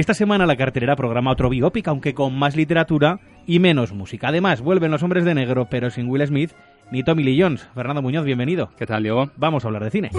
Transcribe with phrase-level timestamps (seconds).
[0.00, 4.28] Esta semana la cartelera programa otro biopic, aunque con más literatura y menos música.
[4.28, 6.52] Además, vuelven los hombres de negro, pero sin Will Smith
[6.90, 7.68] ni Tommy Lee Jones.
[7.74, 8.70] Fernando Muñoz, bienvenido.
[8.78, 9.30] ¿Qué tal, Diego?
[9.36, 10.10] Vamos a hablar de cine.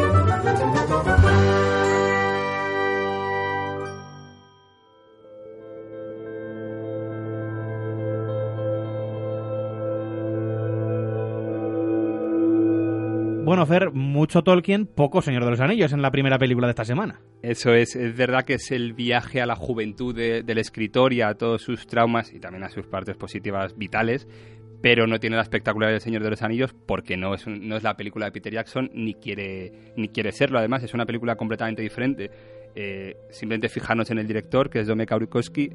[13.61, 16.83] Bueno, Fer, mucho Tolkien, poco Señor de los Anillos en la primera película de esta
[16.83, 17.21] semana.
[17.43, 21.36] Eso es, es verdad que es el viaje a la juventud del escritor y a
[21.36, 24.28] todos sus traumas y también a sus partes positivas vitales,
[24.82, 27.83] pero no tiene la espectacularidad del Señor de los Anillos porque no es, no es
[27.83, 30.57] la película de Peter Jackson ni quiere, ni quiere serlo.
[30.57, 32.31] Además, es una película completamente diferente.
[32.73, 35.72] Eh, simplemente fijarnos en el director, que es Dome Kaurikoski,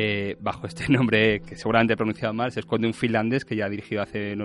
[0.00, 3.66] eh, bajo este nombre que seguramente he pronunciado mal, se esconde un finlandés que ya
[3.66, 4.36] ha dirigido hace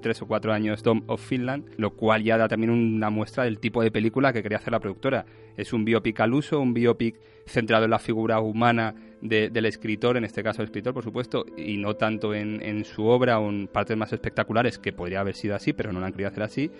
[0.00, 3.58] tres o cuatro años Dome of Finland, lo cual ya da también una muestra del
[3.58, 5.26] tipo de película que quería hacer la productora.
[5.56, 10.22] Es un biopic al uso, un biopic centrado en la figura humana del escritor, en
[10.22, 13.96] este caso el escritor, por supuesto, y no tanto en, su obra o en partes
[13.96, 16.70] más espectaculares, que podría haber sido así, pero no lo han querido hacer así.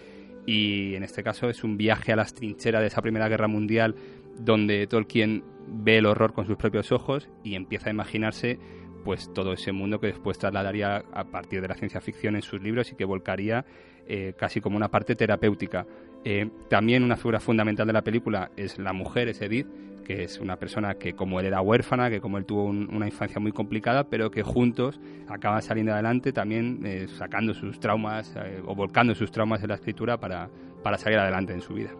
[0.46, 3.96] Y en este caso es un viaje a las trincheras de esa Primera Guerra Mundial
[4.38, 8.58] donde Tolkien ve el horror con sus propios ojos y empieza a imaginarse
[9.04, 12.60] pues todo ese mundo que después trasladaría a partir de la ciencia ficción en sus
[12.60, 13.64] libros y que volcaría
[14.06, 15.86] eh, casi como una parte terapéutica.
[16.24, 19.68] Eh, también una figura fundamental de la película es la mujer, es Edith,
[20.04, 23.40] que es una persona que como él era huérfana, que como él tuvo una infancia
[23.40, 28.34] muy complicada, pero que juntos acaban saliendo adelante también eh, sacando sus traumas
[28.66, 30.50] o volcando sus traumas en la escritura para,
[30.82, 31.90] para salir adelante en su vida.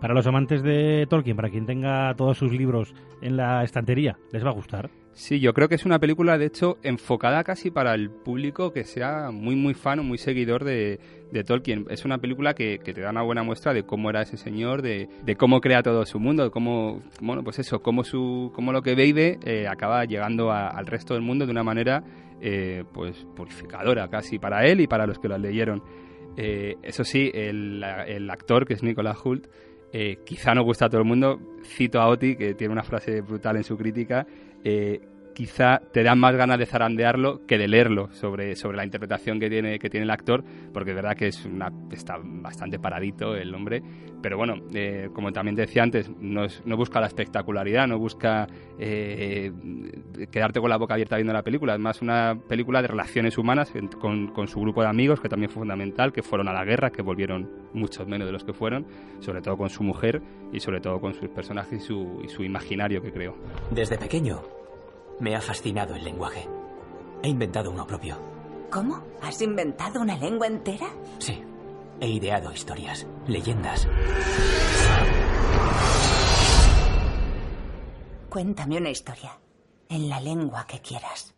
[0.00, 4.42] Para los amantes de Tolkien, para quien tenga todos sus libros en la estantería, ¿les
[4.42, 4.90] va a gustar?
[5.12, 8.84] Sí, yo creo que es una película, de hecho, enfocada casi para el público que
[8.84, 10.98] sea muy, muy fan o muy seguidor de,
[11.44, 11.84] Tolkien.
[11.90, 15.08] Es una película que, te da una buena muestra de cómo era ese señor, de,
[15.36, 18.94] cómo crea todo su mundo, de cómo, bueno, pues eso, cómo, su, cómo lo que
[18.94, 22.02] ve eh, acaba llegando al resto del mundo de una manera,
[22.40, 25.82] eh, pues, purificadora casi para él y para los que lo leyeron.
[26.38, 29.48] Eh, eso sí, el, el actor, que es Nicolas Hult,
[29.92, 31.40] eh, quizá no gusta a todo el mundo.
[31.64, 34.26] Cito a Oti, que tiene una frase brutal en su crítica.
[34.64, 35.00] Eh,
[35.40, 39.48] quizá te dan más ganas de zarandearlo que de leerlo sobre, sobre la interpretación que
[39.48, 43.54] tiene, que tiene el actor, porque es verdad que es una, está bastante paradito el
[43.54, 43.82] hombre,
[44.20, 49.50] pero bueno, eh, como también decía antes, no, no, busca la espectacularidad, no busca eh,
[50.30, 53.72] quedarte con la boca abierta viendo la película, es más una película de relaciones humanas
[53.98, 56.90] con, con, su grupo de amigos, que también fue fundamental, que fueron a la guerra,
[56.90, 58.86] que volvieron muchos menos de los que fueron,
[59.20, 60.20] sobre todo con su mujer
[60.52, 63.38] y sobre todo con sus personajes y su, y su imaginario que creo.
[63.70, 64.59] Desde pequeño
[65.20, 66.48] me ha fascinado el lenguaje.
[67.22, 68.16] He inventado uno propio.
[68.70, 69.02] ¿Cómo?
[69.20, 70.86] ¿Has inventado una lengua entera?
[71.18, 71.44] Sí.
[72.00, 73.86] He ideado historias, leyendas.
[78.30, 79.38] Cuéntame una historia,
[79.88, 81.34] en la lengua que quieras.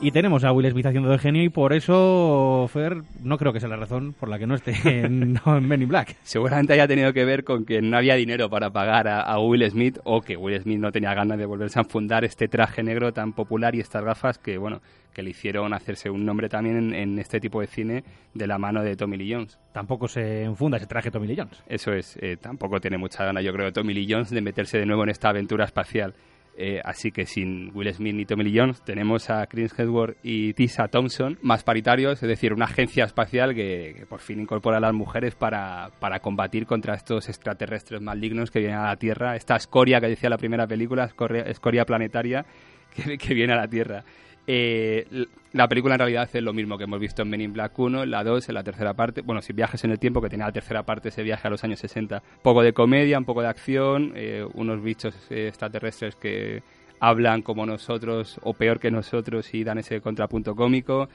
[0.00, 3.58] Y tenemos a Will Smith haciendo de genio y por eso, Fer, no creo que
[3.58, 6.16] sea la razón por la que no esté en, Men in Black.
[6.22, 9.98] Seguramente haya tenido que ver con que no había dinero para pagar a, Will Smith
[10.04, 13.32] o que Will Smith no tenía ganas de volverse a fundar este traje negro tan
[13.32, 14.82] popular y estas gafas que, bueno,
[15.12, 18.04] que le hicieron hacerse un nombre también en, este tipo de cine
[18.34, 19.58] de la mano de Tommy Lee Jones.
[19.72, 21.60] Tampoco se enfunda ese traje Tommy Lee Jones.
[21.66, 24.86] Eso es, eh, tampoco tiene mucha gana, yo creo, Tommy Lee Jones de meterse de
[24.86, 26.14] nuevo en esta aventura espacial.
[26.60, 30.54] Eh, así que sin Will Smith ni Tommy Lee Jones tenemos a Chris Hedworth y
[30.54, 34.92] Tisa Thompson más paritarios, es decir, una agencia espacial que, por fin incorpora a las
[34.92, 40.08] mujeres para, combatir contra estos extraterrestres malignos que vienen a la Tierra, esta escoria que
[40.08, 42.44] decía la primera película, escoria, planetaria
[43.18, 44.02] que viene a la Tierra.
[44.50, 45.06] Eh,
[45.52, 48.04] la película en realidad hace lo mismo que hemos visto en Men in Black 1,
[48.04, 49.20] en la 2, en la tercera parte.
[49.20, 51.62] Bueno, si viajes en el tiempo, que tenía la tercera parte ese viaje a los
[51.64, 52.22] años 60.
[52.42, 56.62] Poco de comedia, un poco de acción, eh, unos bichos eh, extraterrestres que
[56.98, 61.08] hablan como nosotros o peor que nosotros y dan ese contrapunto cómico.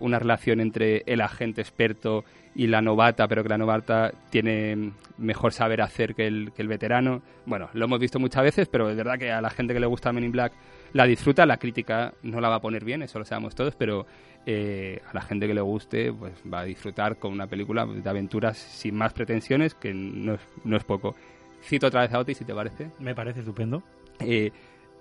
[0.00, 2.24] una relación entre el agente experto
[2.54, 6.68] y la novata, pero que la novata tiene mejor saber hacer que el, que el
[6.68, 7.22] veterano.
[7.46, 9.86] Bueno, lo hemos visto muchas veces, pero es verdad que a la gente que le
[9.86, 10.52] gusta Men in Black
[10.92, 14.06] la disfruta, la crítica no la va a poner bien, eso lo sabemos todos, pero
[14.46, 18.08] eh, a la gente que le guste pues va a disfrutar con una película de
[18.08, 21.14] aventuras sin más pretensiones, que no es, no es poco.
[21.62, 22.90] Cito otra vez a Otis, si te parece.
[22.98, 23.82] Me parece estupendo.
[24.18, 24.50] Eh,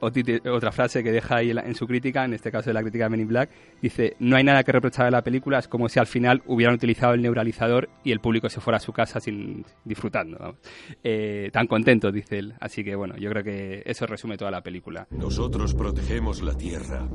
[0.01, 3.09] otra frase que deja ahí en su crítica, en este caso de la crítica de
[3.09, 3.49] Men in Black,
[3.81, 6.75] dice, no hay nada que reprochar a la película, es como si al final hubieran
[6.75, 10.55] utilizado el neuralizador y el público se fuera a su casa sin disfrutando.
[11.03, 12.53] Eh, tan contento, dice él.
[12.59, 15.07] Así que bueno, yo creo que eso resume toda la película.
[15.11, 17.07] Nosotros protegemos la Tierra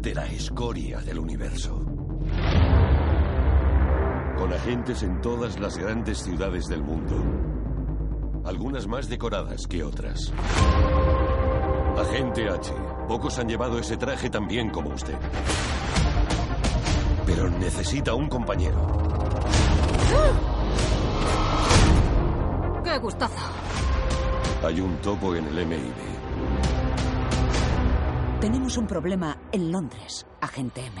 [0.00, 1.86] de la escoria del universo.
[4.36, 7.61] con agentes en todas las grandes ciudades del mundo.
[8.44, 10.32] Algunas más decoradas que otras.
[11.96, 12.72] Agente H.
[13.06, 15.16] Pocos han llevado ese traje tan bien como usted.
[17.24, 18.86] Pero necesita un compañero.
[22.82, 23.50] ¡Qué gustazo!
[24.64, 26.12] Hay un topo en el MIB.
[28.40, 31.00] Tenemos un problema en Londres, agente M.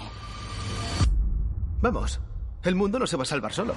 [1.80, 2.20] Vamos,
[2.62, 3.74] el mundo no se va a salvar solo.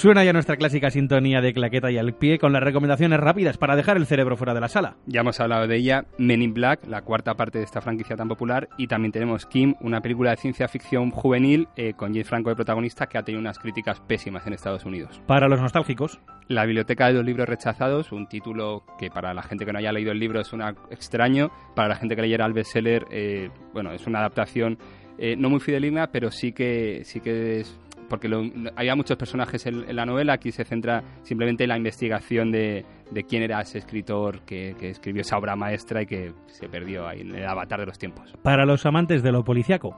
[0.00, 3.76] Suena ya nuestra clásica sintonía de claqueta y al pie con las recomendaciones rápidas para
[3.76, 4.96] dejar el cerebro fuera de la sala.
[5.04, 8.26] Ya hemos hablado de ella, Men in Black, la cuarta parte de esta franquicia tan
[8.26, 12.48] popular, y también tenemos Kim, una película de ciencia ficción juvenil eh, con James Franco
[12.48, 15.20] de protagonista que ha tenido unas críticas pésimas en Estados Unidos.
[15.26, 16.18] Para los nostálgicos,
[16.48, 19.92] La biblioteca de los libros rechazados, un título que para la gente que no haya
[19.92, 23.92] leído el libro es una extraño, para la gente que leyera el bestseller, eh, bueno,
[23.92, 24.78] es una adaptación
[25.18, 27.78] eh, no muy fidelina, pero sí que sí que es
[28.10, 28.44] porque lo-
[28.76, 32.84] había muchos personajes en, en la novela, aquí se centra simplemente en la investigación de,
[33.10, 37.08] de quién era ese escritor que, que escribió esa obra maestra y que se perdió
[37.08, 38.34] ahí en el avatar de los tiempos.
[38.42, 39.96] para los amantes de lo policiaco,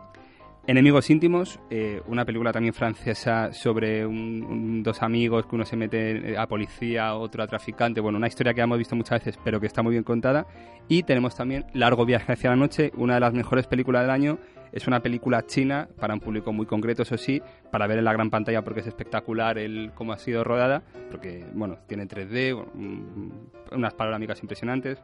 [0.64, 5.76] Enemigos íntimos, eh, una película también francesa sobre un- un- dos amigos que uno se
[5.76, 8.00] mete a policía, otro a traficante.
[8.00, 10.46] Bueno, una historia que hemos visto muchas veces, pero que está muy bien contada.
[10.86, 14.38] Y tenemos también Largo viaje hacia la noche, una de las mejores películas del año.
[14.72, 18.12] Es una película china para un público muy concreto, eso sí, para ver en la
[18.12, 23.74] gran pantalla porque es espectacular el cómo ha sido rodada, porque bueno, tiene 3D, mm,
[23.74, 25.02] unas panorámicas impresionantes.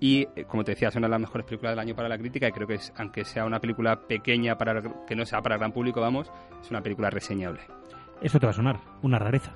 [0.00, 2.16] Y, eh, como te decía, es una de las mejores películas del año para la
[2.16, 5.56] crítica y creo que, es, aunque sea una película pequeña, para que no sea para
[5.56, 6.30] el gran público, vamos,
[6.62, 7.62] es una película reseñable.
[8.22, 9.52] eso te va a sonar, una rareza.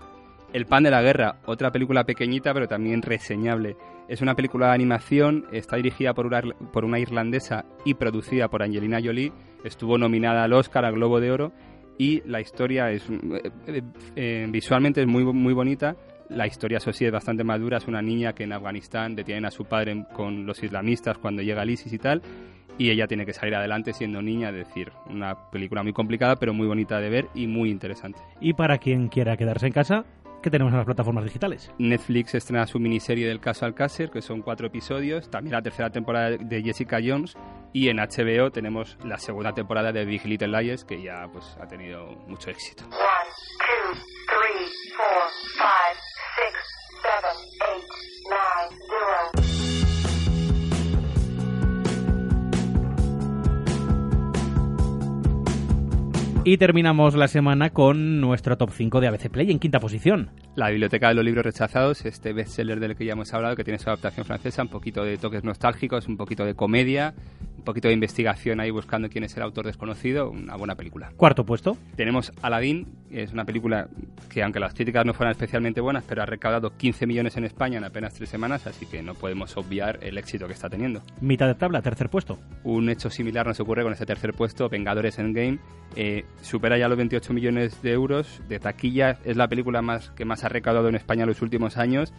[0.52, 3.76] El pan de la guerra, otra película pequeñita pero también reseñable.
[4.06, 9.32] Es una película de animación, está dirigida por una, irlandesa y producida por Angelina Jolie.
[9.64, 11.52] Estuvo nominada al Oscar, al Globo de Oro
[11.96, 13.82] y la historia es eh, eh,
[14.16, 15.96] eh, visualmente es muy muy bonita.
[16.28, 17.78] La historia, eso sí, es bastante madura.
[17.78, 21.62] Es una niña que en Afganistán detienen a su padre con los islamistas cuando llega
[21.62, 22.22] el ISIS y tal.
[22.78, 24.48] Y ella tiene que salir adelante siendo niña.
[24.48, 28.18] Es decir, una película muy complicada, pero muy bonita de ver y muy interesante.
[28.40, 30.06] Y para quien quiera quedarse en casa,
[30.42, 31.70] ¿qué tenemos en las plataformas digitales?
[31.78, 36.36] Netflix estrena su miniserie del caso Alcácer, que son cuatro episodios, también la tercera temporada
[36.36, 37.36] de Jessica Jones,
[37.72, 41.66] y en HBO tenemos la segunda temporada de Big Little Lies, que ya pues ha
[41.66, 42.84] tenido mucho éxito.
[42.84, 42.98] One,
[43.58, 44.66] two, three,
[44.96, 45.81] four,
[56.44, 60.30] Y terminamos la semana con nuestro top 5 de ABC Play en quinta posición.
[60.56, 63.78] La Biblioteca de los Libros Rechazados, este bestseller del que ya hemos hablado, que tiene
[63.78, 67.14] su adaptación francesa, un poquito de toques nostálgicos, un poquito de comedia,
[67.62, 71.12] un poquito de investigación ahí buscando quién es el autor desconocido, una buena película.
[71.16, 71.76] Cuarto puesto.
[71.94, 73.88] Tenemos Aladdin, que es una película
[74.28, 77.78] que aunque las críticas no fueran especialmente buenas, pero ha recaudado 15 millones en España
[77.78, 81.02] en apenas tres semanas, así que no podemos obviar el éxito que está teniendo.
[81.20, 82.40] Mitad de tabla, tercer puesto.
[82.64, 85.60] Un hecho similar nos ocurre con ese tercer puesto, Vengadores Endgame,
[85.94, 90.24] eh, supera ya los 28 millones de euros de taquilla, es la película más que
[90.24, 92.12] más ha recaudado en España en los últimos años,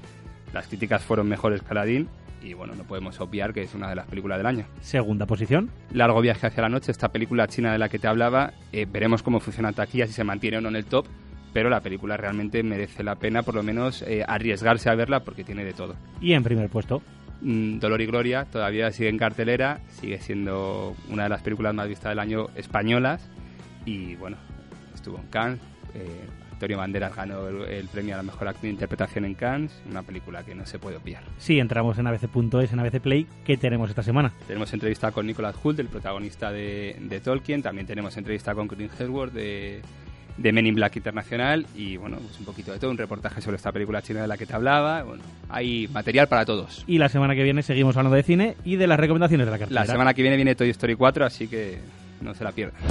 [0.54, 2.08] las críticas fueron mejores que Aladdin
[2.44, 4.66] y bueno, no podemos obviar que es una de las películas del año.
[4.82, 5.70] Segunda posición.
[5.92, 9.24] Largo viaje hacia la noche, esta película china de la que te hablaba, eh, veremos
[9.24, 11.06] cómo funciona taquilla, si se mantiene o no en el top,
[11.54, 15.44] pero la película realmente merece la pena por lo menos eh, arriesgarse a verla porque
[15.44, 15.96] tiene de todo.
[16.20, 17.02] Y en primer puesto.
[17.42, 21.88] Mm, Dolor y Gloria todavía sigue en cartelera, sigue siendo una de las películas más
[21.88, 23.30] vistas del año españolas
[23.86, 24.38] y bueno,
[24.96, 25.60] estuvo en Cannes.
[25.94, 26.28] eh,
[26.64, 30.02] Antonio Banderas ganó el, el premio a la mejor actriz de interpretación en Cannes, una
[30.02, 31.24] película que no se puede obviar.
[31.38, 34.32] Si entramos en abc.es, en ABC Play, ¿qué tenemos esta semana?
[34.48, 38.90] Tenemos entrevista con Nicholas Hoult, el protagonista de, de Tolkien, también tenemos entrevista con Colin
[38.98, 39.82] Hemsworth de,
[40.38, 43.58] de Men in Black Internacional y bueno, pues un poquito de todo, un reportaje sobre
[43.58, 45.04] esta película china de la que te hablaba.
[45.04, 46.86] Bueno, hay material para todos.
[46.88, 49.60] Y la semana que viene seguimos hablando de cine y de las recomendaciones de la
[49.60, 49.86] cartelera.
[49.86, 51.80] La semana que viene viene Toy Story 4, así que
[52.22, 52.82] no se la pierdan.